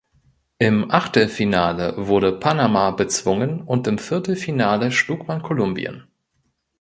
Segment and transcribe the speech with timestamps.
[0.57, 6.07] Im Achtelfinale wurde Panama bezwungen und im Viertelfinale schlug man Kolumbien.